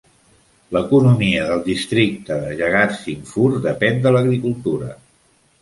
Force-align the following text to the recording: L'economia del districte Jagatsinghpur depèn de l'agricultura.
L'economia 0.77 1.43
del 1.49 1.61
districte 1.67 2.39
Jagatsinghpur 2.63 3.47
depèn 3.67 4.03
de 4.07 4.15
l'agricultura. 4.17 4.91